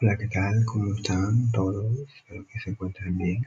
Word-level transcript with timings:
Hola, 0.00 0.16
¿qué 0.16 0.28
tal? 0.28 0.64
¿Cómo 0.64 0.94
están 0.94 1.50
todos? 1.50 1.98
Espero 2.16 2.46
que 2.46 2.60
se 2.60 2.70
encuentren 2.70 3.18
bien. 3.18 3.44